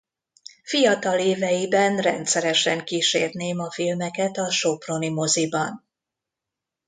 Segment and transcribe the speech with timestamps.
[0.63, 5.85] Fiatal éveiben rendszeresen kísért némafilmeket a soproni moziban.